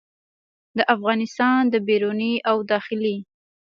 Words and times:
د 0.77 0.79
افغانستان 0.95 1.59
د 1.69 1.75
بیروني 1.87 2.33
او 2.49 2.57
داخلي 2.71 3.17